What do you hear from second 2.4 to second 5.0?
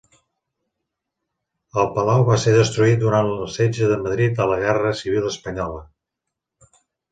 ser destruït durant el setge de Madrid a la Guerra